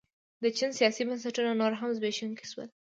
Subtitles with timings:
[0.43, 2.69] د چین سیاسي بنسټونه نور هم زبېښونکي شول.